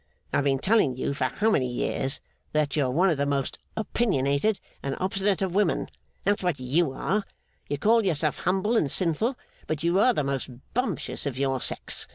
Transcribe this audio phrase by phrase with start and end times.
[0.33, 2.21] I've been telling you for how many years
[2.53, 5.89] that you're one of the most opinionated and obstinate of women.
[6.23, 7.23] That's what you are.
[7.69, 9.37] You call yourself humble and sinful,
[9.67, 12.07] but you are the most Bumptious of your sex.